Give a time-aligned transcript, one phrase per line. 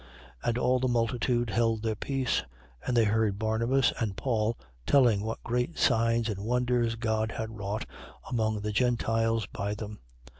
[0.43, 0.49] 15:12.
[0.49, 2.41] And all the multitude held their peace:
[2.87, 7.85] and they heard Barnabas and Paul telling what great signs and wonders God had wrought
[8.27, 9.99] among the Gentiles by them.